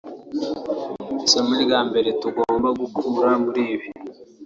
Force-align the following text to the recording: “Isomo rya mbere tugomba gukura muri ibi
“Isomo 1.25 1.53
rya 1.63 1.79
mbere 1.89 2.09
tugomba 2.21 2.67
gukura 2.79 3.29
muri 3.43 3.61
ibi 3.73 3.89